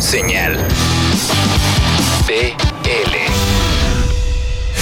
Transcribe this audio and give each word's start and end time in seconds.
Señal. 0.00 0.56
PL. 2.26 3.16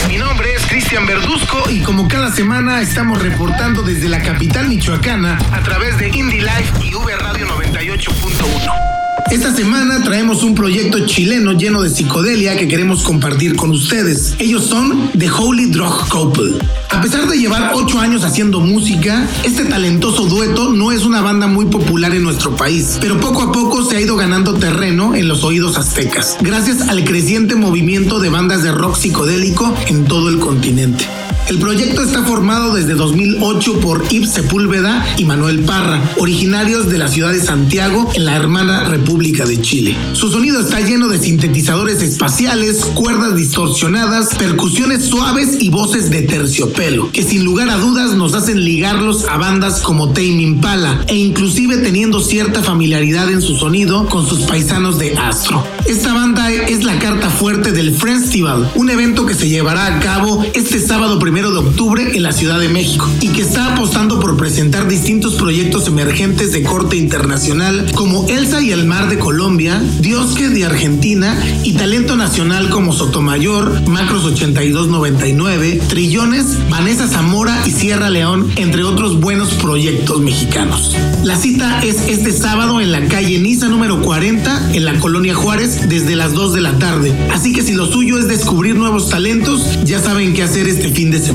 Mi 0.08 0.16
nombre 0.16 0.54
es 0.54 0.64
Cristian 0.66 1.06
Verduzco 1.06 1.68
y 1.68 1.80
como 1.80 2.06
cada 2.06 2.32
semana 2.32 2.80
estamos 2.80 3.20
reportando 3.20 3.82
desde 3.82 4.08
la 4.08 4.22
capital 4.22 4.68
michoacana 4.68 5.36
a 5.52 5.60
través 5.60 5.98
de 5.98 6.08
Indie 6.08 6.42
Life 6.42 6.72
y 6.84 6.94
V 6.94 7.16
Radio 7.16 7.46
98.1. 7.48 8.88
Esta 9.30 9.54
semana 9.54 10.02
traemos 10.02 10.42
un 10.42 10.54
proyecto 10.54 11.04
chileno 11.04 11.52
lleno 11.52 11.82
de 11.82 11.90
psicodelia 11.90 12.56
que 12.56 12.66
queremos 12.66 13.02
compartir 13.02 13.56
con 13.56 13.70
ustedes. 13.70 14.34
Ellos 14.38 14.64
son 14.64 15.11
The 15.18 15.29
Holy 15.29 15.66
Drug 15.66 16.08
Couple. 16.08 16.54
A 16.88 17.02
pesar 17.02 17.29
de 17.29 17.36
llevar 17.36 17.72
ocho 17.75 18.00
años 18.00 18.25
haciendo 18.25 18.61
música, 18.61 19.29
este 19.44 19.66
talentoso 19.66 20.25
dueto 20.25 20.72
no 20.72 20.93
es 20.93 21.04
una 21.04 21.20
banda 21.20 21.46
muy 21.46 21.66
popular 21.66 22.14
en 22.14 22.22
nuestro 22.22 22.56
país, 22.56 22.96
pero 23.02 23.20
poco 23.20 23.43
a 23.43 23.52
poco 23.52 23.84
se 23.84 23.96
ha 23.96 24.00
ido 24.00 24.17
ganando 24.17 24.54
terreno 24.54 25.14
en 25.14 25.29
los 25.29 25.45
oídos 25.45 25.76
aztecas, 25.76 26.39
gracias 26.40 26.89
al 26.89 27.04
creciente 27.04 27.54
movimiento 27.54 28.20
de 28.20 28.31
bandas 28.31 28.62
de 28.62 28.72
rock 28.72 28.96
psicodélico 28.96 29.75
en 29.89 30.06
todo 30.06 30.31
el 30.31 30.39
continente. 30.39 31.06
El 31.48 31.58
proyecto 31.58 32.02
está 32.02 32.22
formado 32.25 32.75
desde 32.75 32.92
2008 32.92 33.80
por 33.80 34.06
Yves 34.06 34.34
Sepúlveda 34.34 35.02
y 35.16 35.25
Manuel 35.25 35.61
Parra, 35.61 35.98
originarios 36.19 36.91
de 36.91 36.98
la 36.98 37.08
ciudad 37.08 37.33
de 37.33 37.41
Santiago, 37.41 38.11
en 38.14 38.27
la 38.27 38.36
hermana 38.36 38.84
República 38.84 39.47
de 39.47 39.58
Chile. 39.58 39.97
Su 40.12 40.30
sonido 40.30 40.61
está 40.61 40.80
lleno 40.80 41.08
de 41.08 41.19
sintetizadores 41.19 42.03
espaciales, 42.03 42.84
cuerdas 42.84 43.34
distorsionadas, 43.34 44.34
percusiones 44.34 45.06
suaves 45.06 45.56
y 45.58 45.70
voces 45.70 46.11
de 46.11 46.20
terciopelo, 46.20 47.11
que 47.12 47.22
sin 47.22 47.47
lugar 47.47 47.70
a 47.70 47.78
dudas 47.78 48.14
nos 48.14 48.34
hacen 48.34 48.62
ligarlos 48.62 49.25
a 49.25 49.39
bandas 49.39 49.80
como 49.80 50.11
Tame 50.11 50.42
Impala 50.42 51.03
e 51.08 51.17
inclusive 51.17 51.78
teniendo 51.78 52.20
cierta 52.20 52.62
familiaridad 52.62 53.30
en 53.30 53.41
su 53.41 53.56
sonido 53.56 54.06
con 54.11 54.28
sus 54.28 54.41
paisanos 54.41 54.98
de 54.98 55.17
Astro. 55.17 55.64
Esta 55.86 56.12
banda 56.12 56.53
es 56.53 56.84
la 56.84 56.98
carta 56.98 57.30
fuerte 57.30 57.73
del 57.73 57.95
Festival, 57.95 58.70
un 58.75 58.91
evento 58.91 59.25
que 59.25 59.33
se 59.33 59.48
llevará 59.48 59.86
a 59.86 60.01
cabo 60.01 60.45
este 60.53 60.78
sábado 60.78 61.19
primero 61.19 61.38
de 61.39 61.58
octubre 61.58 62.17
en 62.17 62.25
la 62.25 62.33
Ciudad 62.33 62.58
de 62.58 62.69
México 62.69 63.08
y 63.20 63.28
que 63.28 63.42
está 63.42 63.72
apostando 63.72 64.19
por 64.19 64.36
presentar 64.36 64.89
distintos 64.89 65.36
proyectos 65.36 65.86
emergentes 65.86 66.50
de 66.50 66.64
corte 66.64 66.97
internacional 66.97 67.92
como 67.95 68.27
Elsa 68.28 68.61
y 68.61 68.72
el 68.72 68.84
Mar 68.86 69.08
de 69.08 69.20
Colombia, 69.20 69.80
Diosque 70.00 70.48
de 70.48 70.64
Argentina 70.64 71.41
y 71.62 71.75
talento 71.75 72.17
nacional 72.17 72.70
como 72.70 72.92
Sotomayor, 72.92 73.89
Macros 73.89 74.25
8299, 74.25 75.80
Trillones, 75.89 76.58
Vanessa 76.69 77.06
Zamora 77.06 77.62
y 77.64 77.70
Sierra 77.70 78.11
León, 78.11 78.50
entre 78.56 78.83
otros 78.83 79.20
buenos 79.20 79.55
proyectos 79.55 80.20
mexicanos. 80.20 80.97
La 81.23 81.36
cita 81.36 81.80
es 81.84 82.08
este 82.08 82.33
sábado 82.33 82.80
en 82.80 82.91
la 82.91 83.06
calle 83.06 83.39
Niza 83.39 83.69
número 83.69 84.02
40 84.02 84.73
en 84.75 84.84
la 84.84 84.98
colonia 84.98 85.36
Juárez 85.36 85.89
desde 85.89 86.17
las 86.17 86.33
2 86.33 86.55
de 86.55 86.61
la 86.62 86.78
tarde. 86.80 87.14
Así 87.33 87.52
que 87.52 87.62
si 87.62 87.75
lo 87.75 87.86
suyo 87.86 88.19
es 88.19 88.27
descubrir 88.27 88.75
nuevos 88.75 89.08
talentos, 89.08 89.78
ya 89.84 90.00
saben 90.00 90.34
qué 90.34 90.42
hacer 90.42 90.67
este 90.67 90.89
fin 90.89 91.12
de 91.12 91.20
semana 91.20 91.28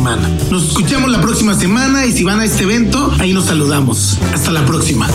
Nos 0.49 0.69
escuchamos 0.69 1.11
la 1.11 1.21
próxima 1.21 1.53
semana 1.53 2.05
y 2.05 2.11
si 2.11 2.23
van 2.23 2.39
a 2.39 2.45
este 2.45 2.63
evento, 2.63 3.13
ahí 3.19 3.33
nos 3.33 3.45
saludamos. 3.45 4.17
Hasta 4.33 4.51
la 4.51 4.65
próxima. 4.65 5.07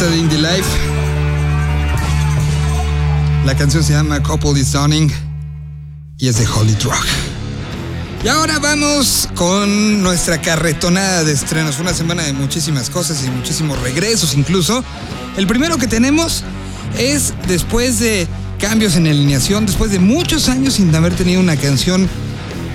De 0.00 0.16
Indie 0.16 0.38
Life. 0.38 0.68
La 3.44 3.54
canción 3.54 3.84
se 3.84 3.92
llama 3.92 4.22
Couple 4.22 4.58
is 4.58 4.74
y 6.18 6.28
es 6.28 6.38
de 6.38 6.46
Holy 6.46 6.72
Drug. 6.74 7.04
Y 8.24 8.28
ahora 8.28 8.58
vamos 8.58 9.28
con 9.34 10.02
nuestra 10.02 10.40
carretonada 10.40 11.24
de 11.24 11.32
estrenos. 11.32 11.78
Una 11.78 11.92
semana 11.92 12.22
de 12.22 12.32
muchísimas 12.32 12.88
cosas 12.88 13.22
y 13.24 13.30
muchísimos 13.30 13.78
regresos 13.80 14.34
incluso. 14.34 14.82
El 15.36 15.46
primero 15.46 15.76
que 15.76 15.86
tenemos 15.86 16.42
es 16.98 17.34
después 17.46 17.98
de 18.00 18.26
cambios 18.58 18.96
en 18.96 19.06
alineación, 19.06 19.66
después 19.66 19.90
de 19.90 19.98
muchos 19.98 20.48
años 20.48 20.74
sin 20.74 20.94
haber 20.94 21.14
tenido 21.14 21.40
una 21.40 21.56
canción, 21.56 22.08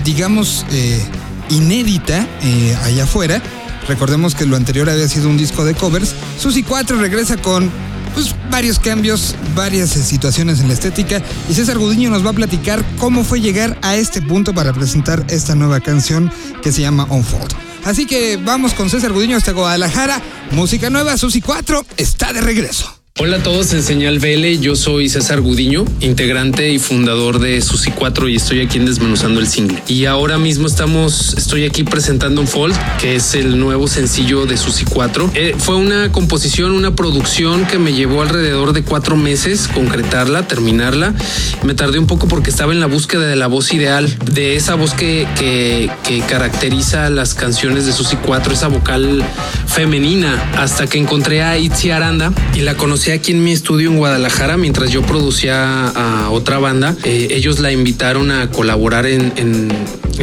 digamos, 0.06 0.66
eh, 0.72 1.04
inédita 1.50 2.28
eh, 2.44 2.78
allá 2.84 3.06
afuera. 3.06 3.42
Recordemos 3.88 4.36
que 4.36 4.46
lo 4.46 4.56
anterior 4.56 4.90
había 4.90 5.08
sido 5.08 5.30
un 5.30 5.38
disco 5.38 5.66
de 5.66 5.74
covers. 5.74 6.14
Susi 6.40 6.64
4 6.64 6.98
regresa 7.00 7.38
con 7.38 7.72
pues, 8.14 8.36
varios 8.50 8.80
cambios, 8.80 9.36
varias 9.56 9.96
eh, 9.96 10.04
situaciones 10.04 10.60
en 10.60 10.68
la 10.68 10.74
estética. 10.74 11.22
Y 11.50 11.54
César 11.54 11.78
Gudiño 11.78 12.10
nos 12.10 12.26
va 12.26 12.32
a 12.32 12.34
platicar 12.34 12.84
cómo 12.98 13.24
fue 13.24 13.42
llegar 13.42 13.78
a 13.82 13.96
este 13.96 14.22
punto 14.22 14.54
para 14.54 14.74
presentar 14.74 15.24
esta 15.30 15.56
nueva 15.56 15.80
canción 15.80 16.32
que 16.62 16.72
se 16.72 16.82
llama 16.82 17.08
Unfold. 17.10 17.54
Así 17.86 18.06
que 18.06 18.38
vamos 18.38 18.74
con 18.74 18.90
César 18.90 19.14
Gudiño 19.14 19.38
hasta 19.38 19.54
Guadalajara. 19.54 20.22
Música 20.52 20.90
nueva, 20.90 21.18
Susi 21.18 21.42
4 21.42 21.86
está 21.98 22.34
de 22.34 22.42
regreso. 22.42 22.97
Hola 23.20 23.38
a 23.38 23.44
todos 23.44 23.74
en 23.74 23.82
Señal 23.82 24.20
VL, 24.20 24.60
yo 24.60 24.76
soy 24.76 25.10
César 25.10 25.42
Gudiño, 25.42 25.86
integrante 26.02 26.70
y 26.70 26.78
fundador 26.78 27.40
de 27.40 27.60
Susi 27.62 27.90
4 27.90 28.30
y 28.30 28.36
estoy 28.36 28.62
aquí 28.62 28.78
en 28.78 28.86
Desmenuzando 28.86 29.40
el 29.40 29.48
Single. 29.48 29.82
Y 29.88 30.06
ahora 30.06 30.38
mismo 30.38 30.68
estamos, 30.68 31.34
estoy 31.36 31.66
aquí 31.66 31.84
presentando 31.84 32.42
un 32.42 32.48
Fold, 32.48 32.76
que 33.02 33.16
es 33.16 33.34
el 33.34 33.58
nuevo 33.60 33.88
sencillo 33.88 34.46
de 34.46 34.56
Susi 34.56 34.86
4. 34.86 35.32
Eh, 35.34 35.56
fue 35.58 35.78
una 35.78 36.12
composición, 36.12 36.74
una 36.74 36.96
producción 36.96 37.66
que 37.66 37.80
me 37.80 37.94
llevó 37.94 38.22
alrededor 38.22 38.72
de 38.74 38.84
cuatro 38.84 39.16
meses 39.16 39.68
concretarla, 39.68 40.48
terminarla. 40.48 41.16
Me 41.64 41.74
tardé 41.74 41.98
un 41.98 42.06
poco 42.06 42.28
porque 42.28 42.52
estaba 42.52 42.72
en 42.72 42.80
la 42.80 42.86
búsqueda 42.86 43.26
de 43.26 43.36
la 43.36 43.48
voz 43.48 43.74
ideal, 43.74 44.16
de 44.32 44.56
esa 44.58 44.76
voz 44.76 44.94
que, 44.94 45.28
que, 45.40 45.90
que 46.04 46.20
caracteriza 46.20 47.10
las 47.10 47.34
canciones 47.34 47.88
de 47.88 47.94
Susi 47.94 48.16
4, 48.18 48.54
esa 48.54 48.68
vocal 48.68 49.24
femenina, 49.66 50.52
hasta 50.56 50.86
que 50.86 51.00
encontré 51.00 51.42
a 51.42 51.58
Itzi 51.58 51.90
Aranda 51.90 52.32
y 52.54 52.62
la 52.62 52.78
conocí 52.78 53.07
aquí 53.14 53.32
en 53.32 53.44
mi 53.44 53.52
estudio 53.52 53.90
en 53.90 53.98
Guadalajara 53.98 54.58
mientras 54.58 54.92
yo 54.92 55.02
producía 55.02 55.88
a 55.88 56.30
otra 56.30 56.60
banda. 56.60 56.96
Eh, 57.04 57.30
ellos 57.32 57.60
la 57.60 57.72
invitaron 57.72 58.32
a 58.32 58.50
colaborar 58.50 59.06
en, 59.06 59.28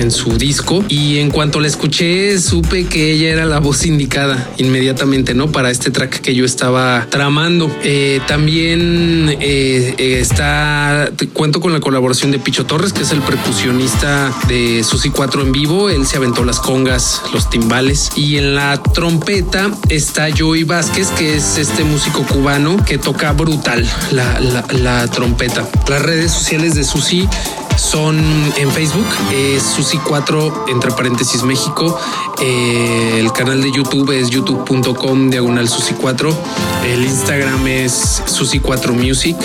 su 0.09 0.37
disco 0.37 0.85
y 0.89 1.19
en 1.19 1.31
cuanto 1.31 1.61
la 1.61 1.69
escuché 1.69 2.39
supe 2.41 2.87
que 2.87 3.13
ella 3.13 3.31
era 3.31 3.45
la 3.47 3.61
voz 3.61 3.87
indicada 3.87 4.51
inmediatamente, 4.59 5.35
¿no? 5.35 5.53
Para 5.53 5.71
este 5.71 5.91
track 5.91 6.21
que 6.21 6.35
yo 6.35 6.45
estaba 6.45 7.07
tramando. 7.11 7.71
Eh, 7.85 8.21
también 8.27 9.37
eh, 9.41 9.95
está, 10.21 11.11
cuento 11.33 11.61
con 11.61 11.73
la 11.73 11.81
colaboración 11.81 12.33
de 12.33 12.39
Picho 12.41 12.67
Torres, 12.67 12.93
que 12.93 13.03
es 13.03 13.13
el 13.13 13.21
percusionista 13.21 14.35
de 14.49 14.83
Susi 14.83 15.11
4 15.11 15.43
en 15.43 15.53
vivo. 15.53 15.89
Él 15.89 16.07
se 16.07 16.17
aventó 16.17 16.45
las 16.45 16.59
congas, 16.59 17.23
los 17.33 17.49
timbales 17.49 18.11
y 18.17 18.37
en 18.37 18.57
la 18.57 18.83
trompeta 18.83 19.71
está 19.89 20.27
Joey 20.37 20.65
Vázquez, 20.65 21.09
que 21.11 21.37
es 21.37 21.57
este 21.57 21.85
músico 21.85 22.25
cubano 22.25 22.74
que 22.83 22.99
toca 22.99 23.33
brutal 23.33 23.87
la, 24.11 25.07
trompeta. 25.09 25.69
Las 25.89 26.03
redes 26.03 26.33
sociales 26.33 26.75
de 26.75 26.85
Susi 26.85 27.29
son 27.77 28.19
en 28.57 28.71
Facebook, 28.71 29.07
es 29.33 29.63
Susi 29.63 29.99
4 29.99 30.67
entre 30.69 30.91
paréntesis 30.93 31.43
México. 31.43 31.99
Eh, 32.41 33.19
el 33.19 33.33
canal 33.33 33.63
de 33.63 33.71
YouTube 33.71 34.11
es 34.13 34.31
youtube.com 34.31 35.31
diagonal 35.31 35.69
Susi 35.69 35.95
4. 35.95 36.37
El 36.87 37.05
Instagram 37.05 37.67
es 37.67 38.23
Susi 38.27 38.61
4 38.61 38.95
Music. 38.95 39.37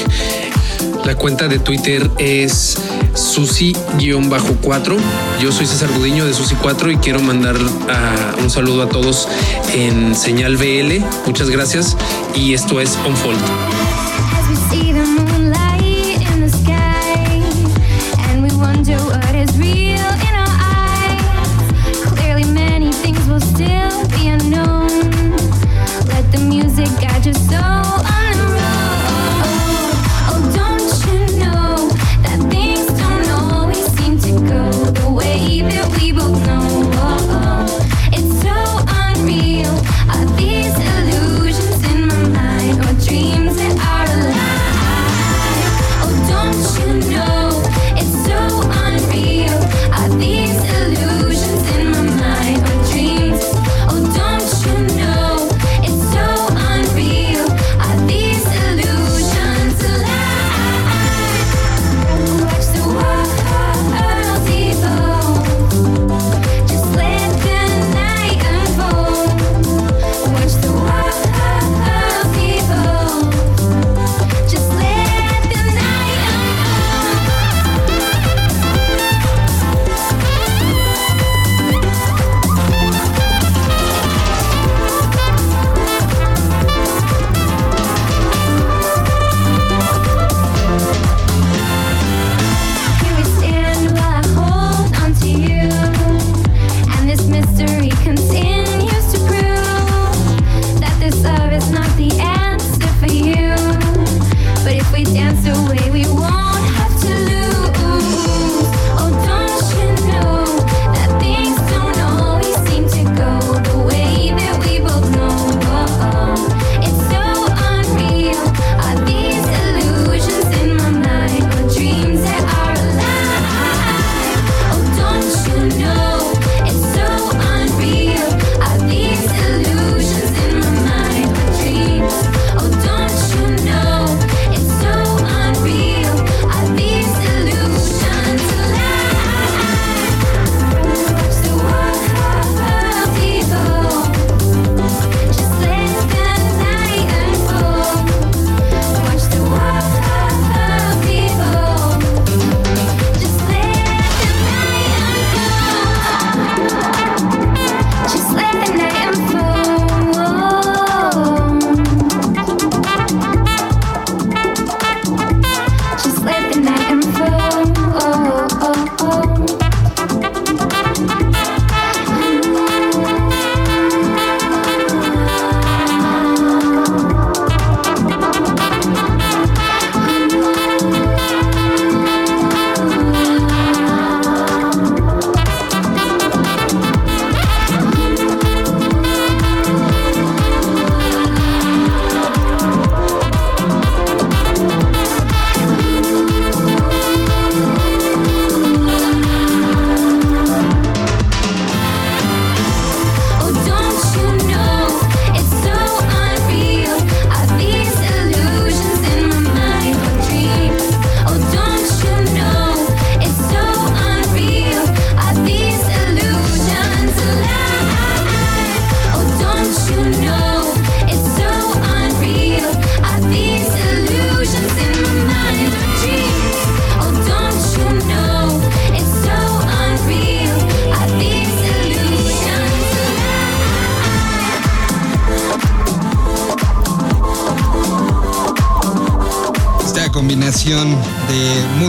La 1.05 1.15
cuenta 1.15 1.47
de 1.47 1.59
Twitter 1.59 2.09
es 2.17 2.77
Susi-4. 3.15 4.97
Yo 5.41 5.51
soy 5.51 5.65
César 5.65 5.89
Gudiño 5.97 6.25
de 6.25 6.33
Susi4 6.33 6.93
y 6.93 6.97
quiero 6.97 7.19
mandar 7.21 7.55
uh, 7.55 8.41
un 8.41 8.49
saludo 8.49 8.83
a 8.83 8.89
todos 8.89 9.27
en 9.73 10.15
Señal 10.15 10.57
BL. 10.57 11.03
Muchas 11.25 11.49
gracias 11.49 11.97
y 12.35 12.53
esto 12.53 12.79
es 12.79 12.97
Unfold. 13.07 13.39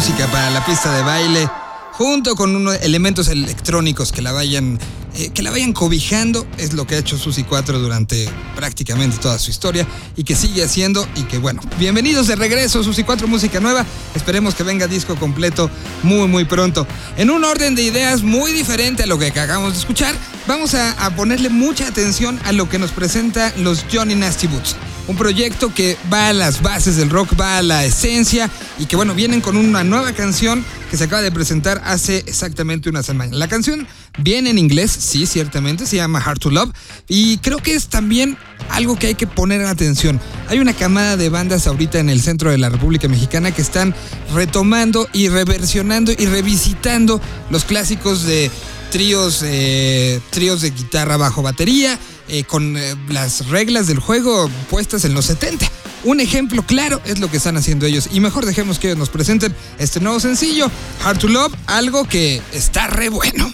Música 0.00 0.26
para 0.28 0.48
la 0.48 0.64
pista 0.64 0.96
de 0.96 1.02
baile 1.02 1.46
junto 1.92 2.34
con 2.34 2.56
unos 2.56 2.74
elementos 2.80 3.28
electrónicos 3.28 4.12
que 4.12 4.22
la 4.22 4.32
vayan 4.32 4.78
eh, 5.14 5.28
que 5.28 5.42
la 5.42 5.50
vayan 5.50 5.74
cobijando 5.74 6.46
es 6.56 6.72
lo 6.72 6.86
que 6.86 6.94
ha 6.94 6.98
hecho 6.98 7.18
Susi 7.18 7.44
4 7.44 7.78
durante 7.78 8.26
prácticamente 8.56 9.18
toda 9.18 9.38
su 9.38 9.50
historia 9.50 9.86
y 10.16 10.24
que 10.24 10.34
sigue 10.36 10.64
haciendo 10.64 11.06
y 11.16 11.24
que 11.24 11.36
bueno, 11.36 11.60
bienvenidos 11.78 12.28
de 12.28 12.36
regreso 12.36 12.82
Susi 12.82 13.04
4 13.04 13.28
música 13.28 13.60
nueva, 13.60 13.84
esperemos 14.14 14.54
que 14.54 14.62
venga 14.62 14.86
disco 14.86 15.16
completo 15.16 15.70
muy 16.02 16.26
muy 16.28 16.46
pronto. 16.46 16.86
En 17.18 17.28
un 17.28 17.44
orden 17.44 17.74
de 17.74 17.82
ideas 17.82 18.22
muy 18.22 18.52
diferente 18.52 19.02
a 19.02 19.06
lo 19.06 19.18
que 19.18 19.26
acabamos 19.26 19.74
de 19.74 19.80
escuchar, 19.80 20.14
vamos 20.46 20.72
a, 20.74 20.92
a 20.92 21.14
ponerle 21.14 21.50
mucha 21.50 21.86
atención 21.86 22.40
a 22.46 22.52
lo 22.52 22.70
que 22.70 22.78
nos 22.78 22.92
presenta 22.92 23.52
los 23.58 23.84
Johnny 23.92 24.14
Nasty 24.14 24.46
Boots 24.46 24.76
un 25.10 25.16
proyecto 25.16 25.74
que 25.74 25.96
va 26.10 26.28
a 26.28 26.32
las 26.32 26.62
bases 26.62 26.96
del 26.96 27.10
rock, 27.10 27.38
va 27.38 27.58
a 27.58 27.62
la 27.62 27.84
esencia 27.84 28.48
y 28.78 28.86
que 28.86 28.94
bueno, 28.94 29.12
vienen 29.12 29.40
con 29.40 29.56
una 29.56 29.82
nueva 29.82 30.12
canción 30.12 30.64
que 30.88 30.96
se 30.96 31.04
acaba 31.04 31.20
de 31.20 31.32
presentar 31.32 31.82
hace 31.84 32.18
exactamente 32.28 32.88
una 32.88 33.02
semana. 33.02 33.36
La 33.36 33.48
canción 33.48 33.88
viene 34.18 34.50
en 34.50 34.58
inglés, 34.58 34.92
sí, 34.92 35.26
ciertamente, 35.26 35.86
se 35.86 35.96
llama 35.96 36.22
Hard 36.24 36.38
to 36.38 36.50
Love 36.50 36.70
y 37.08 37.38
creo 37.38 37.58
que 37.58 37.74
es 37.74 37.88
también 37.88 38.38
algo 38.70 38.96
que 38.96 39.08
hay 39.08 39.14
que 39.16 39.26
poner 39.26 39.60
en 39.60 39.66
atención. 39.66 40.20
Hay 40.48 40.60
una 40.60 40.74
camada 40.74 41.16
de 41.16 41.28
bandas 41.28 41.66
ahorita 41.66 41.98
en 41.98 42.08
el 42.08 42.20
centro 42.20 42.52
de 42.52 42.58
la 42.58 42.68
República 42.68 43.08
Mexicana 43.08 43.50
que 43.50 43.62
están 43.62 43.92
retomando 44.32 45.08
y 45.12 45.28
reversionando 45.28 46.12
y 46.12 46.26
revisitando 46.26 47.20
los 47.50 47.64
clásicos 47.64 48.22
de 48.22 48.48
tríos, 48.92 49.42
eh, 49.44 50.20
tríos 50.30 50.60
de 50.60 50.70
guitarra 50.70 51.16
bajo 51.16 51.42
batería, 51.42 51.98
eh, 52.30 52.44
con 52.44 52.76
eh, 52.76 52.94
las 53.08 53.48
reglas 53.48 53.86
del 53.88 53.98
juego 53.98 54.48
puestas 54.70 55.04
en 55.04 55.14
los 55.14 55.26
70. 55.26 55.66
Un 56.04 56.20
ejemplo 56.20 56.62
claro 56.62 57.00
es 57.04 57.18
lo 57.18 57.30
que 57.30 57.38
están 57.38 57.56
haciendo 57.56 57.86
ellos. 57.86 58.08
Y 58.12 58.20
mejor 58.20 58.46
dejemos 58.46 58.78
que 58.78 58.86
ellos 58.86 58.98
nos 58.98 59.10
presenten 59.10 59.54
este 59.78 60.00
nuevo 60.00 60.20
sencillo, 60.20 60.70
Hard 61.04 61.18
to 61.18 61.28
Love, 61.28 61.52
algo 61.66 62.04
que 62.04 62.40
está 62.52 62.86
re 62.86 63.08
bueno. 63.08 63.52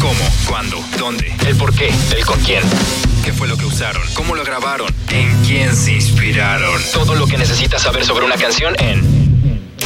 ¿Cómo? 0.00 0.30
¿Cuándo? 0.48 0.82
¿Dónde? 0.98 1.32
¿El 1.46 1.56
por 1.56 1.74
qué? 1.74 1.90
¿El 2.16 2.24
con 2.24 2.40
quién? 2.40 2.62
¿Qué 3.24 3.32
fue 3.32 3.46
lo 3.46 3.56
que 3.56 3.66
usaron? 3.66 4.02
¿Cómo 4.14 4.34
lo 4.34 4.44
grabaron? 4.44 4.92
¿En 5.10 5.44
quién 5.44 5.74
se 5.76 5.92
inspiraron? 5.92 6.80
Todo 6.92 7.14
lo 7.14 7.26
que 7.26 7.38
necesitas 7.38 7.82
saber 7.82 8.04
sobre 8.04 8.24
una 8.24 8.36
canción 8.36 8.74
en 8.78 9.24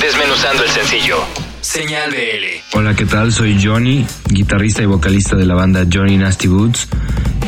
Desmenuzando 0.01 0.63
el 0.63 0.71
sencillo. 0.71 1.17
Señal 1.61 2.11
BL. 2.11 2.77
Hola, 2.79 2.95
¿qué 2.95 3.05
tal? 3.05 3.33
Soy 3.33 3.61
Johnny, 3.63 4.07
guitarrista 4.29 4.83
y 4.83 4.87
vocalista 4.87 5.35
de 5.35 5.45
la 5.45 5.55
banda 5.55 5.85
Johnny 5.93 6.17
Nasty 6.17 6.47
Boots 6.47 6.89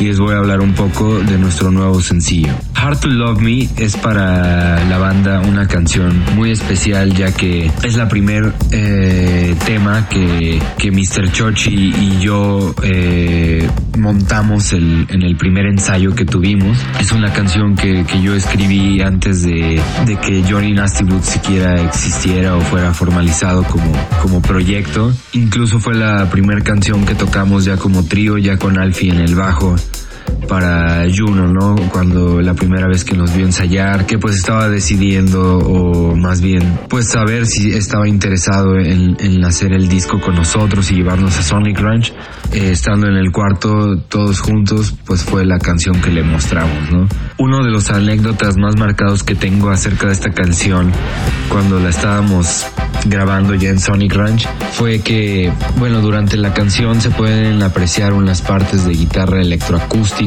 y 0.00 0.04
les 0.04 0.18
voy 0.18 0.34
a 0.34 0.38
hablar 0.38 0.60
un 0.60 0.72
poco 0.72 1.18
de 1.18 1.36
nuestro 1.36 1.70
nuevo 1.70 2.00
sencillo. 2.00 2.54
Hard 2.82 3.00
to 3.00 3.08
Love 3.08 3.42
Me 3.42 3.68
es 3.76 3.94
para 3.98 4.82
la 4.86 4.96
banda 4.96 5.40
una 5.40 5.68
canción 5.68 6.24
muy 6.34 6.50
especial 6.50 7.12
ya 7.12 7.30
que 7.30 7.70
es 7.82 7.94
la 7.94 8.08
primer 8.08 8.54
eh, 8.70 9.54
tema 9.66 10.08
que, 10.08 10.58
que 10.78 10.90
Mr. 10.90 11.30
Chochi 11.30 11.92
y 11.94 12.18
yo 12.20 12.74
eh, 12.82 13.68
montamos 13.98 14.72
el, 14.72 15.06
en 15.10 15.20
el 15.20 15.36
primer 15.36 15.66
ensayo 15.66 16.14
que 16.14 16.24
tuvimos. 16.24 16.78
Es 16.98 17.12
una 17.12 17.30
canción 17.34 17.76
que, 17.76 18.04
que 18.04 18.22
yo 18.22 18.34
escribí 18.34 19.02
antes 19.02 19.42
de, 19.42 19.78
de 20.06 20.16
que 20.16 20.42
Johnny 20.48 20.72
Nasty 20.72 21.04
Boots 21.04 21.26
siquiera 21.26 21.82
existiera 21.82 22.56
o 22.56 22.62
fuera 22.62 22.94
formalizado 22.94 23.62
como, 23.64 23.92
como 24.22 24.40
proyecto. 24.40 25.12
Incluso 25.32 25.80
fue 25.80 25.94
la 25.94 26.30
primera 26.30 26.62
canción 26.62 27.04
que 27.04 27.14
tocamos 27.14 27.66
ya 27.66 27.76
como 27.76 28.06
trío, 28.06 28.38
ya 28.38 28.56
con 28.56 28.78
Alfie 28.78 29.10
en 29.10 29.20
el 29.20 29.34
bajo 29.34 29.76
para 30.48 31.04
Juno, 31.14 31.48
¿no? 31.48 31.76
Cuando 31.90 32.40
la 32.40 32.54
primera 32.54 32.88
vez 32.88 33.04
que 33.04 33.16
nos 33.16 33.34
vio 33.34 33.46
ensayar, 33.46 34.06
que 34.06 34.18
pues 34.18 34.36
estaba 34.36 34.68
decidiendo 34.68 35.58
o 35.58 36.16
más 36.16 36.40
bien 36.40 36.78
pues 36.88 37.08
saber 37.08 37.46
si 37.46 37.70
estaba 37.70 38.08
interesado 38.08 38.78
en, 38.78 39.16
en 39.20 39.44
hacer 39.44 39.72
el 39.72 39.88
disco 39.88 40.20
con 40.20 40.34
nosotros 40.34 40.90
y 40.90 40.96
llevarnos 40.96 41.38
a 41.38 41.42
Sonic 41.42 41.78
Ranch, 41.78 42.12
eh, 42.52 42.72
estando 42.72 43.06
en 43.06 43.14
el 43.14 43.30
cuarto 43.32 43.98
todos 44.08 44.40
juntos, 44.40 44.94
pues 45.06 45.22
fue 45.22 45.44
la 45.44 45.58
canción 45.58 46.00
que 46.00 46.10
le 46.10 46.22
mostramos, 46.22 46.90
¿no? 46.90 47.06
Uno 47.38 47.64
de 47.64 47.70
los 47.70 47.90
anécdotas 47.90 48.56
más 48.56 48.76
marcados 48.76 49.22
que 49.22 49.34
tengo 49.34 49.70
acerca 49.70 50.06
de 50.08 50.12
esta 50.12 50.30
canción 50.30 50.90
cuando 51.48 51.78
la 51.80 51.90
estábamos 51.90 52.66
grabando 53.06 53.54
ya 53.54 53.70
en 53.70 53.78
Sonic 53.78 54.14
Ranch 54.14 54.46
fue 54.72 55.00
que, 55.00 55.52
bueno, 55.78 56.00
durante 56.00 56.36
la 56.36 56.52
canción 56.52 57.00
se 57.00 57.10
pueden 57.10 57.62
apreciar 57.62 58.12
unas 58.12 58.42
partes 58.42 58.84
de 58.84 58.92
guitarra 58.92 59.40
electroacústica 59.40 60.19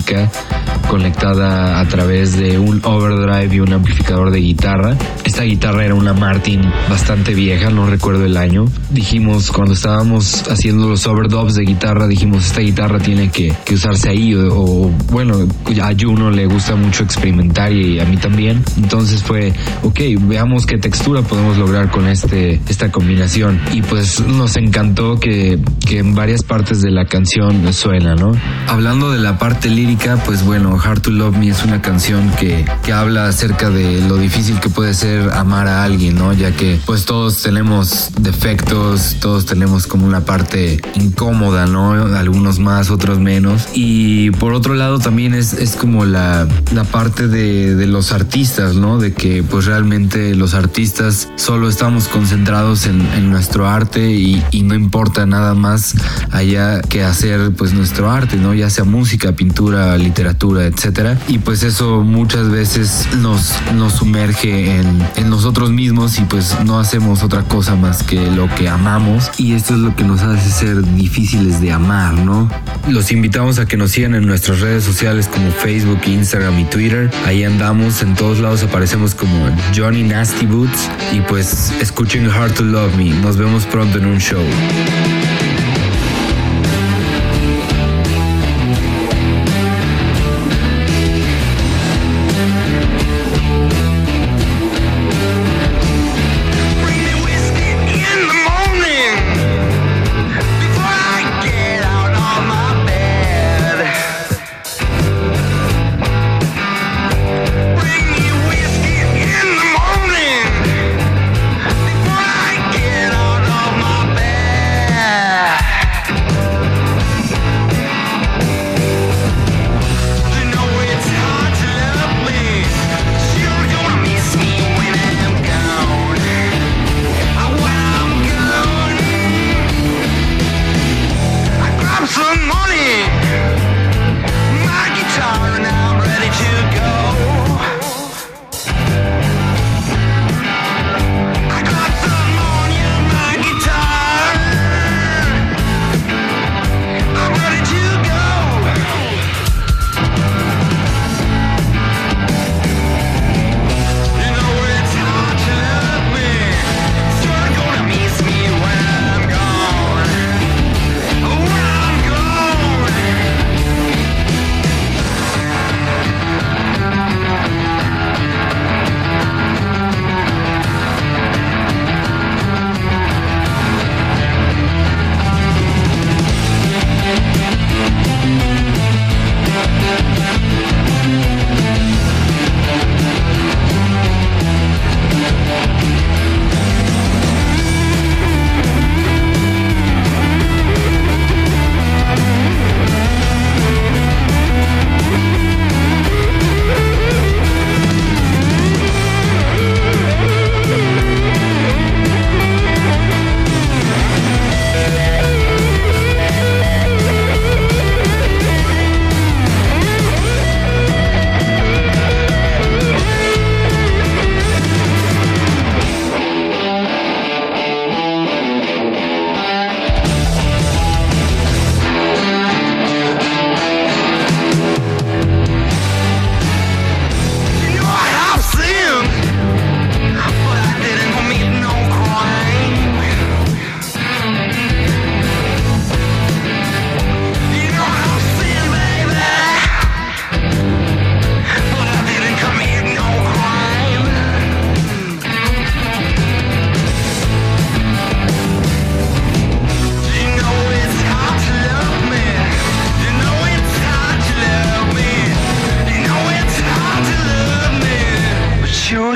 conectada 0.90 1.80
a 1.80 1.88
través 1.88 2.38
de 2.38 2.58
un 2.58 2.82
overdrive 2.84 3.56
y 3.56 3.60
un 3.60 3.74
amplificador 3.74 4.32
de 4.32 4.40
guitarra. 4.40 4.96
Esta 5.24 5.44
guitarra 5.44 5.86
era 5.86 5.96
una 5.96 6.14
Martin 6.14 6.62
bastante 6.90 7.34
vieja, 7.34 7.70
no 7.70 7.88
recuerdo 7.88 8.26
el 8.26 8.38
año. 8.38 8.66
Dijimos, 8.90 9.52
cuando 9.52 9.74
estábamos 9.74 10.48
haciendo 10.50 10.90
los 10.90 11.06
overdubs 11.06 11.56
de 11.56 11.64
guitarra, 11.64 12.08
dijimos, 12.08 12.48
esta 12.48 12.62
guitarra 12.62 13.00
tiene 13.00 13.30
que, 13.30 13.54
que 13.66 13.76
usarse 13.76 14.10
ahí. 14.10 14.34
O, 14.34 14.54
o, 14.54 14.92
bueno, 15.12 15.48
a 15.82 15.92
Juno 16.00 16.32
le 16.32 16.46
gusta 16.46 16.76
mucho 16.76 17.04
experimentar 17.04 17.72
y 17.72 18.00
a 18.00 18.06
mí 18.06 18.18
también. 18.18 18.64
Entonces 18.78 19.24
fue, 19.24 19.54
ok, 19.84 20.00
veamos 20.22 20.66
qué 20.66 20.78
textura 20.78 21.22
podemos 21.22 21.58
lograr 21.58 21.90
con 21.92 22.08
este, 22.08 22.60
esta 22.68 22.92
combinación. 22.92 23.60
Y 23.72 23.82
pues 23.82 24.22
nos 24.22 24.58
encantó 24.58 25.20
que, 25.20 25.60
que 25.88 26.00
en 26.00 26.16
varias 26.16 26.44
partes 26.44 26.82
de 26.82 26.92
la 26.92 27.06
canción 27.06 27.72
suena, 27.74 28.16
¿no? 28.16 28.32
Hablando 28.68 29.12
de 29.12 29.20
la 29.20 29.38
parte 29.38 29.70
lírica, 29.70 29.83
pues 30.26 30.44
bueno, 30.44 30.80
Hard 30.82 31.02
to 31.02 31.12
Love 31.12 31.38
Me 31.38 31.50
es 31.50 31.64
una 31.66 31.82
canción 31.82 32.32
que, 32.40 32.66
que 32.84 32.94
habla 32.94 33.28
acerca 33.28 33.70
de 33.70 34.02
lo 34.08 34.16
difícil 34.18 34.60
que 34.60 34.70
puede 34.70 34.94
ser 34.94 35.32
amar 35.32 35.68
a 35.68 35.84
alguien, 35.84 36.16
¿no? 36.16 36.32
Ya 36.32 36.56
que 36.56 36.80
pues 36.86 37.06
todos 37.06 37.42
tenemos 37.42 38.12
defectos, 38.20 39.18
todos 39.20 39.46
tenemos 39.46 39.86
como 39.86 40.06
una 40.06 40.22
parte 40.22 40.80
incómoda, 40.96 41.66
¿no? 41.66 41.94
Algunos 42.16 42.60
más, 42.60 42.92
otros 42.92 43.20
menos. 43.20 43.68
Y 43.74 44.32
por 44.32 44.54
otro 44.54 44.74
lado 44.74 45.00
también 45.00 45.34
es, 45.34 45.54
es 45.54 45.76
como 45.76 46.06
la, 46.06 46.48
la 46.74 46.86
parte 46.86 47.28
de, 47.28 47.76
de 47.76 47.88
los 47.88 48.14
artistas, 48.14 48.76
¿no? 48.76 49.00
De 49.00 49.14
que 49.14 49.44
pues 49.44 49.66
realmente 49.66 50.34
los 50.34 50.54
artistas 50.54 51.28
solo 51.36 51.68
estamos 51.68 52.08
concentrados 52.08 52.86
en, 52.86 53.02
en 53.16 53.30
nuestro 53.30 53.68
arte 53.68 54.12
y, 54.12 54.42
y, 54.52 54.64
no 54.64 54.76
importa 54.76 55.26
nada 55.26 55.56
más 55.56 55.96
allá 56.32 56.82
que 56.82 57.04
hacer 57.04 57.52
pues 57.58 57.74
nuestro 57.74 58.10
arte, 58.10 58.38
¿no? 58.38 58.54
Ya 58.54 58.70
sea 58.70 58.86
música, 58.86 59.34
pintura, 59.34 59.73
literatura, 59.98 60.66
etcétera. 60.66 61.18
Y 61.28 61.40
pues 61.40 61.64
eso 61.64 62.02
muchas 62.02 62.50
veces 62.50 63.08
nos, 63.18 63.54
nos 63.76 63.94
sumerge 63.94 64.78
en, 64.78 65.02
en 65.16 65.30
nosotros 65.30 65.72
mismos 65.72 66.20
y 66.20 66.24
pues 66.24 66.58
no 66.64 66.80
hacemos 66.80 67.24
otra 67.24 67.44
cosa 67.44 67.76
más 67.76 68.04
que 68.04 68.32
lo 68.32 68.54
que 68.56 68.70
amamos. 68.70 69.32
Y 69.38 69.54
esto 69.54 69.74
es 69.74 69.80
lo 69.80 69.96
que 69.96 70.04
nos 70.04 70.22
hace 70.22 70.50
ser 70.50 70.84
difíciles 70.96 71.62
de 71.62 71.72
amar, 71.72 72.14
¿no? 72.14 72.50
Los 72.88 73.12
invitamos 73.12 73.60
a 73.60 73.66
que 73.66 73.78
nos 73.78 73.92
sigan 73.92 74.16
en 74.16 74.26
nuestras 74.26 74.60
redes 74.60 74.84
sociales 74.84 75.28
como 75.28 75.52
Facebook, 75.52 76.00
Instagram 76.06 76.60
y 76.60 76.66
Twitter. 76.66 77.12
Ahí 77.26 77.44
andamos, 77.44 78.02
en 78.02 78.16
todos 78.16 78.40
lados 78.40 78.64
aparecemos 78.64 79.16
como 79.16 79.50
Johnny 79.76 80.04
Nasty 80.04 80.46
Boots. 80.46 80.90
Y 81.12 81.22
pues 81.22 81.72
escuchen 81.82 82.30
Hard 82.30 82.54
to 82.54 82.64
Love 82.64 82.96
Me. 82.96 83.10
Nos 83.22 83.38
vemos 83.38 83.66
pronto 83.66 83.98
en 83.98 84.06
un 84.06 84.18
show. 84.18 84.44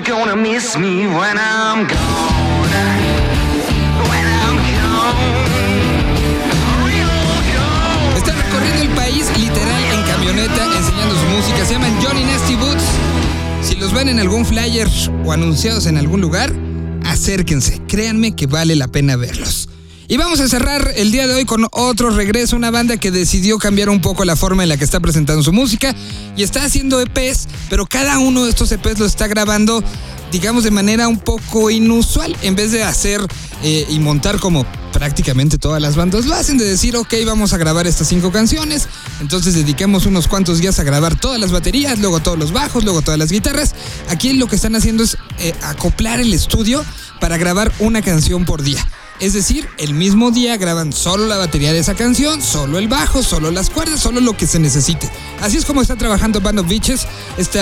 gonna 0.08 0.36
Están 8.16 8.38
recorriendo 8.38 8.82
el 8.84 8.90
país 8.90 9.26
literal 9.38 9.84
en 9.94 10.04
camioneta 10.04 10.66
enseñando 10.78 11.16
su 11.16 11.26
música. 11.26 11.66
Se 11.66 11.74
llaman 11.74 11.92
Johnny 12.02 12.24
Nasty 12.24 12.56
Boots. 12.56 12.84
Si 13.62 13.76
los 13.76 13.94
ven 13.94 14.08
en 14.08 14.20
algún 14.20 14.46
flyer 14.46 14.88
o 15.26 15.34
anunciados 15.34 15.86
en 15.88 15.98
algún 15.98 16.22
lugar, 16.22 16.54
acérquense. 17.06 17.82
Créanme 17.88 18.34
que 18.36 18.48
vale 18.48 18.76
la 18.76 18.88
pena 18.88 19.18
verlos. 19.18 19.67
Y 20.10 20.16
vamos 20.16 20.40
a 20.40 20.48
cerrar 20.48 20.94
el 20.96 21.12
día 21.12 21.28
de 21.28 21.34
hoy 21.34 21.44
con 21.44 21.68
otro 21.72 22.12
regreso, 22.12 22.56
una 22.56 22.72
banda 22.72 22.96
que 22.96 23.12
decidió 23.12 23.58
cambiar 23.58 23.90
un 23.90 24.00
poco 24.00 24.24
la 24.24 24.38
forma 24.38 24.64
en 24.64 24.70
la 24.70 24.78
que 24.78 24.86
está 24.86 25.02
presentando 25.02 25.44
su 25.44 25.52
música 25.52 25.94
y 26.38 26.44
está 26.44 26.64
haciendo 26.64 27.02
EPs, 27.02 27.50
pero 27.70 27.86
cada 27.86 28.18
uno 28.18 28.46
de 28.46 28.52
estos 28.52 28.72
EPs 28.72 29.00
los 29.00 29.10
está 29.10 29.28
grabando, 29.28 29.84
digamos, 30.32 30.64
de 30.64 30.72
manera 30.72 31.10
un 31.10 31.20
poco 31.20 31.70
inusual, 31.70 32.38
en 32.42 32.56
vez 32.56 32.72
de 32.72 32.84
hacer 32.84 33.20
eh, 33.64 33.86
y 33.90 34.00
montar 34.00 34.40
como 34.40 34.66
prácticamente 34.94 35.58
todas 35.58 35.82
las 35.82 35.98
bandas 35.98 36.26
lo 36.26 36.36
hacen, 36.36 36.58
de 36.58 36.64
decir, 36.64 36.96
ok, 36.96 37.14
vamos 37.26 37.52
a 37.52 37.58
grabar 37.58 37.86
estas 37.86 38.08
cinco 38.08 38.32
canciones, 38.32 38.88
entonces 39.20 39.56
dediquemos 39.56 40.06
unos 40.06 40.30
cuantos 40.30 40.60
días 40.60 40.80
a 40.80 40.86
grabar 40.86 41.20
todas 41.20 41.38
las 41.38 41.52
baterías, 41.52 42.00
luego 42.00 42.22
todos 42.22 42.40
los 42.40 42.54
bajos, 42.54 42.86
luego 42.86 43.02
todas 43.02 43.20
las 43.20 43.30
guitarras. 43.30 43.76
Aquí 44.08 44.32
lo 44.32 44.48
que 44.48 44.56
están 44.56 44.74
haciendo 44.78 45.04
es 45.04 45.18
eh, 45.40 45.54
acoplar 45.64 46.22
el 46.22 46.34
estudio 46.34 46.86
para 47.20 47.36
grabar 47.36 47.74
una 47.80 48.02
canción 48.02 48.46
por 48.46 48.62
día. 48.64 48.88
Es 49.20 49.34
decir, 49.34 49.68
el 49.80 49.96
mismo 49.96 50.30
día 50.30 50.58
graban 50.58 50.94
solo 50.94 51.26
la 51.26 51.38
batería 51.38 51.74
de 51.74 51.80
esa 51.80 51.96
canción, 51.96 52.40
solo 52.40 52.78
el 52.78 52.88
bajo, 52.88 53.24
solo 53.24 53.50
las 53.50 53.72
cuerdas, 53.72 54.00
solo 54.00 54.22
lo 54.22 54.38
que 54.38 54.46
se 54.46 54.60
necesite. 54.60 55.10
Así 55.42 55.58
es 55.58 55.66
como 55.66 55.82
está 55.82 55.96
trabajando 55.96 56.40
Band 56.40 56.60
of 56.60 56.68
Beaches, 56.68 57.08
este 57.38 57.60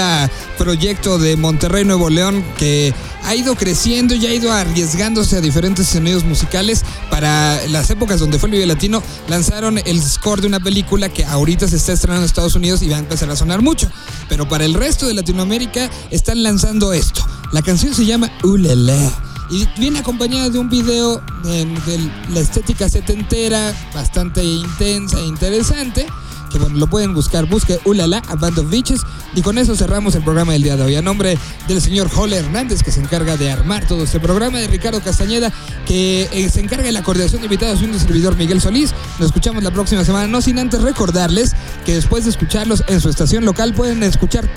proyecto 0.58 1.18
de 1.18 1.38
Monterrey, 1.38 1.86
Nuevo 1.86 2.10
León, 2.10 2.44
que 2.58 2.94
ha 3.24 3.36
ido 3.36 3.56
creciendo 3.56 4.16
y 4.16 4.26
ha 4.26 4.34
ido 4.34 4.52
arriesgándose 4.52 5.38
a 5.38 5.42
diferentes 5.42 5.88
sonidos 5.88 6.26
musicales. 6.26 6.84
Para 7.10 7.66
las 7.68 7.90
épocas 7.90 8.20
donde 8.20 8.38
fue 8.38 8.48
el 8.48 8.56
Vive 8.56 8.66
Latino, 8.66 9.02
lanzaron 9.30 9.78
el 9.78 10.02
score 10.02 10.42
de 10.42 10.48
una 10.48 10.60
película 10.60 11.08
que 11.08 11.24
ahorita 11.24 11.70
se 11.70 11.78
está 11.78 11.94
estrenando 11.94 12.24
en 12.24 12.26
Estados 12.26 12.56
Unidos 12.56 12.82
y 12.82 12.90
va 12.90 12.98
a 12.98 13.00
empezar 13.00 13.32
a 13.32 13.36
sonar 13.38 13.62
mucho. 13.62 13.90
Pero 14.28 14.50
para 14.50 14.66
el 14.66 14.74
resto 14.74 15.08
de 15.08 15.14
Latinoamérica 15.14 15.90
están 16.12 16.44
lanzando 16.44 16.92
esto. 16.92 17.26
La 17.54 17.62
canción 17.62 17.94
se 17.94 18.06
llama 18.06 18.30
Ulala. 18.44 19.35
Y 19.50 19.68
viene 19.78 20.00
acompañada 20.00 20.50
de 20.50 20.60
un 20.60 20.70
video 20.70 21.22
de, 21.44 22.12
la 22.34 22.40
estética 22.40 22.90
setentera, 22.90 23.74
bastante 23.94 24.44
intensa 24.44 25.20
e 25.20 25.26
interesante 25.26 26.08
que 26.52 26.60
bueno, 26.60 26.78
lo 26.78 26.88
pueden 26.88 27.14
buscar. 27.14 27.46
Busque 27.46 27.80
Ulala 27.86 28.22
a 28.28 28.36
Band 28.36 28.60
of 28.60 28.70
Beaches. 28.70 29.02
Y 29.36 29.42
con 29.42 29.58
eso 29.58 29.76
cerramos 29.76 30.16
el 30.16 30.24
programa 30.24 30.54
del 30.54 30.64
día 30.64 30.78
de 30.78 30.84
hoy. 30.84 30.96
A 30.96 31.02
nombre 31.02 31.38
del 31.68 31.82
señor 31.82 32.10
Jole 32.10 32.38
Hernández, 32.38 32.84
que 32.84 32.92
se 32.92 33.02
encarga 33.02 33.36
de 33.36 33.52
armar 33.52 33.86
todo 33.86 34.04
este 34.04 34.20
programa, 34.20 34.60
de 34.60 34.68
Ricardo 34.68 35.02
Castañeda, 35.02 35.52
que 35.86 36.30
eh, 36.32 36.50
se 36.50 36.62
encarga 36.62 36.86
de 36.86 36.94
la 36.94 37.04
coordinación 37.04 37.42
de 37.42 37.48
invitados, 37.48 37.82
y 37.82 37.86
un 37.86 38.00
servidor 38.00 38.38
Miguel 38.38 38.62
Solís. 38.62 38.94
Nos 39.20 39.28
escuchamos 39.28 39.64
la 39.64 39.72
próxima 39.72 40.06
semana. 40.06 40.28
No 40.28 40.42
sin 40.42 40.58
antes 40.58 40.82
recordarles 40.82 41.54
que 41.86 41.96
después 41.96 42.24
de 42.24 42.30
escucharlos 42.30 42.84
en 42.88 43.02
su 43.02 43.10
estación 43.10 43.44
local, 43.44 43.74
pueden 43.74 44.02
escuchar 44.04 44.48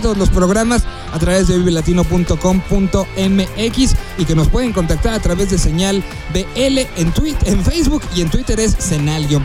todos 0.00 0.16
los 0.16 0.30
programas 0.30 0.84
a 1.12 1.18
través 1.18 1.48
de 1.48 1.58
vivelatino.com.mx 1.58 3.96
y 4.18 4.24
que 4.24 4.34
nos 4.34 4.48
pueden 4.48 4.72
contactar 4.72 5.12
a 5.14 5.20
través 5.20 5.50
de 5.50 5.58
señal 5.58 6.02
BL 6.32 6.78
en, 6.96 7.12
Twitter, 7.12 7.48
en 7.48 7.64
Facebook 7.64 8.02
y 8.14 8.22
en 8.22 8.30
Twitter 8.30 8.58
es 8.60 8.76
senal-bl. 8.78 9.44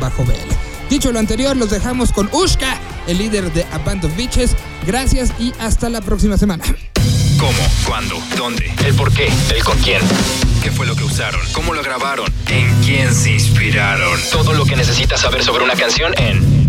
Dicho 0.89 1.11
lo 1.11 1.19
anterior, 1.19 1.55
los 1.55 1.69
dejamos 1.69 2.11
con 2.11 2.29
Ushka, 2.31 2.79
el 3.07 3.19
líder 3.19 3.53
de 3.53 3.65
A 3.71 3.77
Band 3.79 4.05
of 4.05 4.17
Beaches. 4.17 4.55
Gracias 4.87 5.31
y 5.39 5.53
hasta 5.59 5.89
la 5.89 6.01
próxima 6.01 6.37
semana. 6.37 6.63
¿Cómo? 7.39 7.51
¿Cuándo? 7.85 8.15
¿Dónde? 8.35 8.73
¿El 8.85 8.95
por 8.95 9.13
qué? 9.13 9.29
¿El 9.55 9.63
con 9.63 9.77
quién? 9.79 10.01
¿Qué 10.63 10.71
fue 10.71 10.85
lo 10.85 10.95
que 10.95 11.03
usaron? 11.03 11.41
¿Cómo 11.53 11.73
lo 11.73 11.83
grabaron? 11.83 12.25
¿En 12.47 12.73
quién 12.83 13.13
se 13.13 13.31
inspiraron? 13.31 14.19
Todo 14.31 14.53
lo 14.53 14.65
que 14.65 14.75
necesitas 14.75 15.21
saber 15.21 15.43
sobre 15.43 15.63
una 15.63 15.75
canción 15.75 16.13
en 16.17 16.59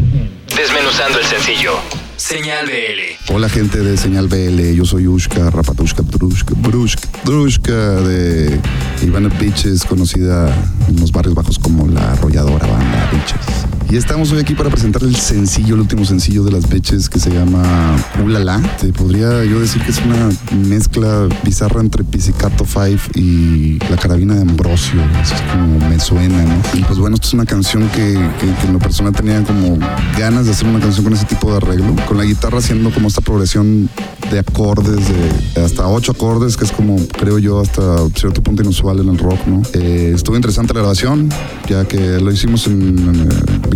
Desmenuzando 0.55 1.19
el 1.19 1.25
sencillo. 1.25 1.81
Señal 2.21 2.67
BL. 2.67 3.33
Hola 3.35 3.49
gente 3.49 3.79
de 3.79 3.97
Señal 3.97 4.29
BL, 4.29 4.75
yo 4.75 4.85
soy 4.85 5.07
Ushka, 5.07 5.49
Rapatushka, 5.49 6.03
Drushka, 6.03 6.53
Brushka, 6.55 7.09
Drushka 7.25 7.73
de 7.73 8.61
Ivana 9.03 9.31
Beaches, 9.41 9.87
conocida 9.87 10.55
en 10.87 11.01
los 11.01 11.13
barrios 11.13 11.35
bajos 11.35 11.59
como 11.59 11.89
la 11.89 12.13
arrolladora 12.13 12.67
banda 12.67 13.11
Beaches. 13.11 13.70
Y 13.91 13.97
estamos 13.97 14.31
hoy 14.31 14.39
aquí 14.39 14.55
para 14.55 14.71
presentar 14.71 15.03
el 15.03 15.17
sencillo, 15.17 15.75
el 15.75 15.81
último 15.81 16.05
sencillo 16.05 16.45
de 16.45 16.53
las 16.53 16.69
Beaches 16.69 17.09
que 17.09 17.19
se 17.19 17.29
llama 17.29 17.97
Ulala. 18.25 18.63
Te 18.81 18.93
podría 18.93 19.45
yo 19.45 19.59
decir 19.59 19.83
que 19.83 19.91
es 19.91 19.99
una 19.99 20.29
mezcla 20.69 21.27
bizarra 21.43 21.81
entre 21.81 22.05
Pizzicato 22.05 22.65
Five 22.65 23.01
y 23.17 23.81
la 23.91 23.97
carabina 23.97 24.37
de 24.37 24.43
Ambrosio. 24.43 25.03
Eso 25.21 25.35
es 25.35 25.43
como 25.43 25.89
me 25.89 25.99
suena, 25.99 26.41
¿no? 26.45 26.63
Y 26.75 26.85
pues 26.85 27.01
bueno, 27.01 27.17
esto 27.17 27.27
es 27.27 27.35
una 27.35 27.47
canción 27.47 27.89
que, 27.89 28.15
que, 28.39 28.55
que 28.55 28.67
en 28.69 28.75
lo 28.75 28.79
personal 28.79 29.13
tenía 29.13 29.43
como 29.43 29.77
ganas 30.17 30.47
de 30.47 30.53
hacer 30.53 30.69
una 30.69 30.79
canción 30.79 31.03
con 31.03 31.15
ese 31.15 31.25
tipo 31.25 31.51
de 31.51 31.57
arreglo 31.57 31.97
con 32.07 32.17
la 32.17 32.23
guitarra 32.25 32.59
haciendo 32.59 32.93
como 32.93 33.09
esta 33.09 33.23
progresión 33.23 33.91
de 34.31 34.39
acordes, 34.39 35.01
de 35.09 35.63
hasta 35.65 35.89
ocho 35.89 36.13
acordes, 36.13 36.57
que 36.57 36.65
es 36.65 36.71
como, 36.71 36.97
creo 37.19 37.41
yo, 37.41 37.59
hasta 37.59 38.09
cierto 38.15 38.41
punto 38.41 38.63
inusual 38.63 39.01
en 39.01 39.09
el 39.09 39.19
rock, 39.19 39.45
¿no? 39.47 39.63
Eh, 39.73 40.13
estuvo 40.15 40.37
interesante 40.37 40.73
la 40.75 40.81
grabación, 40.81 41.29
ya 41.69 41.85
que 41.87 42.21
lo 42.21 42.31
hicimos 42.31 42.69
en, 42.69 42.97
en 42.99 43.29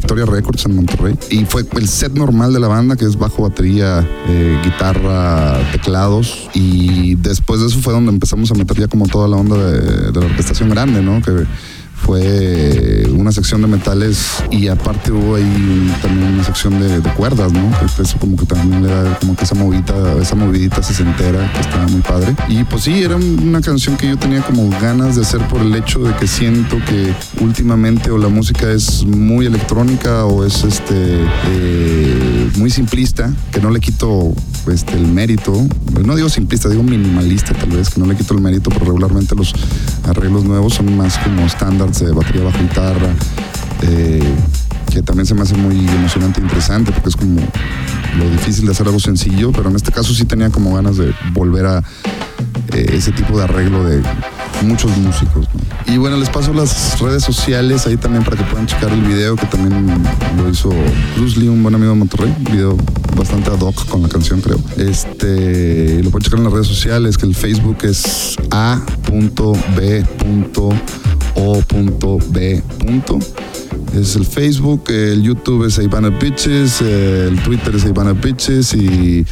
Victoria 0.04 0.26
Records 0.26 0.66
en 0.66 0.76
Monterrey. 0.76 1.18
Y 1.30 1.46
fue 1.46 1.64
el 1.76 1.88
set 1.88 2.12
normal 2.12 2.52
de 2.52 2.60
la 2.60 2.68
banda, 2.68 2.94
que 2.94 3.06
es 3.06 3.16
bajo, 3.16 3.44
batería, 3.44 4.06
eh, 4.28 4.60
guitarra, 4.62 5.58
teclados. 5.72 6.50
Y 6.52 7.14
después 7.14 7.60
de 7.60 7.68
eso 7.68 7.78
fue 7.80 7.94
donde 7.94 8.12
empezamos 8.12 8.50
a 8.50 8.54
meter 8.54 8.78
ya 8.78 8.86
como 8.86 9.08
toda 9.08 9.28
la 9.28 9.36
onda 9.36 9.56
de, 9.56 10.12
de 10.12 10.20
la 10.20 10.26
orquestación 10.26 10.68
grande, 10.68 11.00
¿no? 11.00 11.22
Que 11.22 11.46
fue 12.04 13.06
una 13.10 13.32
sección 13.32 13.62
de 13.62 13.66
metales 13.66 14.44
y 14.50 14.68
aparte 14.68 15.10
hubo 15.10 15.36
ahí 15.36 15.92
también 16.02 16.34
una 16.34 16.44
sección 16.44 16.78
de, 16.78 17.00
cuerdas, 17.14 17.52
¿no? 17.52 17.70
Eso 17.98 18.18
como 18.18 18.36
que 18.36 18.44
también 18.44 18.82
le 18.82 18.88
da 18.88 19.18
como 19.18 19.34
que 19.36 19.44
esa 19.44 19.54
movidita, 19.54 19.94
esa 20.20 20.34
movidita 20.34 20.82
se 20.82 21.02
entera, 21.02 21.50
que 21.52 21.60
estaba 21.60 21.86
muy 21.86 22.00
padre. 22.00 22.34
Y 22.48 22.64
pues 22.64 22.84
sí, 22.84 23.02
era 23.02 23.16
una 23.16 23.60
canción 23.60 23.96
que 23.96 24.08
yo 24.08 24.18
tenía 24.18 24.42
como 24.42 24.68
ganas 24.80 25.16
de 25.16 25.22
hacer 25.22 25.40
por 25.48 25.60
el 25.60 25.74
hecho 25.74 26.00
de 26.00 26.14
que 26.16 26.26
siento 26.26 26.76
que 26.86 27.14
últimamente 27.42 28.10
o 28.10 28.18
la 28.18 28.28
música 28.28 28.70
es 28.70 29.04
muy 29.04 29.46
electrónica 29.46 30.26
o 30.26 30.44
es 30.44 30.64
este 30.64 31.24
eh, 31.48 32.43
muy 32.56 32.70
simplista, 32.70 33.32
que 33.52 33.60
no 33.60 33.70
le 33.70 33.80
quito 33.80 34.34
este, 34.70 34.94
el 34.94 35.06
mérito, 35.06 35.52
no 36.04 36.16
digo 36.16 36.28
simplista, 36.28 36.68
digo 36.68 36.82
minimalista 36.82 37.52
tal 37.54 37.70
vez, 37.70 37.90
que 37.90 38.00
no 38.00 38.06
le 38.06 38.16
quito 38.16 38.34
el 38.34 38.40
mérito, 38.40 38.70
pero 38.70 38.86
regularmente 38.86 39.34
los 39.34 39.54
arreglos 40.04 40.44
nuevos 40.44 40.74
son 40.74 40.96
más 40.96 41.18
como 41.18 41.42
estándares 41.42 42.00
de 42.00 42.12
batería 42.12 42.44
bajo 42.44 42.58
guitarra, 42.58 43.14
eh, 43.82 44.22
que 44.90 45.02
también 45.02 45.26
se 45.26 45.34
me 45.34 45.42
hace 45.42 45.56
muy 45.56 45.78
emocionante 45.88 46.40
e 46.40 46.44
interesante 46.44 46.92
porque 46.92 47.08
es 47.08 47.16
como 47.16 47.40
lo 48.18 48.30
difícil 48.30 48.66
de 48.66 48.72
hacer 48.72 48.86
algo 48.86 49.00
sencillo, 49.00 49.50
pero 49.52 49.68
en 49.68 49.76
este 49.76 49.90
caso 49.90 50.14
sí 50.14 50.24
tenía 50.24 50.50
como 50.50 50.74
ganas 50.74 50.96
de 50.96 51.12
volver 51.32 51.66
a 51.66 51.78
eh, 52.72 52.86
ese 52.92 53.12
tipo 53.12 53.36
de 53.36 53.44
arreglo 53.44 53.84
de 53.84 54.02
muchos 54.64 54.96
músicos. 54.98 55.46
Y 55.86 55.98
bueno, 55.98 56.16
les 56.16 56.30
paso 56.30 56.52
las 56.52 56.98
redes 57.00 57.22
sociales 57.22 57.86
ahí 57.86 57.96
también 57.96 58.24
para 58.24 58.36
que 58.36 58.44
puedan 58.44 58.66
checar 58.66 58.92
el 58.92 59.02
video 59.02 59.36
que 59.36 59.46
también 59.46 60.02
lo 60.36 60.48
hizo 60.48 60.70
Bruce 61.16 61.38
Lee, 61.38 61.48
un 61.48 61.62
buen 61.62 61.74
amigo 61.74 61.92
de 61.92 61.98
Monterrey, 61.98 62.34
video 62.50 62.76
bastante 63.16 63.50
ad 63.50 63.60
hoc 63.60 63.86
con 63.88 64.02
la 64.02 64.08
canción 64.08 64.40
creo. 64.40 64.58
Este, 64.76 66.02
lo 66.02 66.10
pueden 66.10 66.24
checar 66.24 66.38
en 66.38 66.44
las 66.44 66.52
redes 66.52 66.66
sociales, 66.66 67.16
que 67.16 67.26
el 67.26 67.34
Facebook 67.34 67.78
es 67.82 68.36
a.b.o.b. 68.50 70.04
Es 73.94 74.16
el 74.16 74.26
Facebook, 74.26 74.84
el 74.88 75.22
YouTube 75.22 75.66
es 75.66 75.78
Ivana 75.78 76.18
Pitches, 76.18 76.80
el 76.80 77.40
Twitter 77.42 77.76
es 77.76 77.84
Ivana 77.84 78.14
Pitches 78.20 78.74
y 78.74 79.24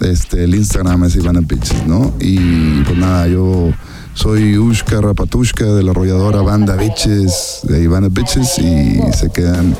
este, 0.00 0.44
el 0.44 0.54
Instagram 0.54 1.04
es 1.04 1.16
Ivana 1.16 1.42
Pitches, 1.42 1.86
¿no? 1.86 2.12
Y 2.18 2.82
pues 2.82 2.98
nada, 2.98 3.28
yo 3.28 3.70
soy 4.20 4.58
Ushka 4.58 5.00
Rapatushka 5.00 5.64
de 5.64 5.82
la 5.82 5.92
arrolladora 5.92 6.42
banda 6.42 6.76
Bitches 6.76 7.60
de 7.62 7.82
Ivana 7.82 8.08
Bitches 8.10 8.58
y 8.58 9.00
se 9.14 9.30
quedan 9.30 9.74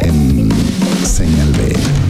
en 0.00 0.48
Señal 1.04 1.52
B. 1.52 2.01